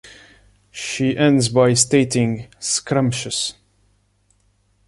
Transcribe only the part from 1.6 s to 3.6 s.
stating "scrumptious".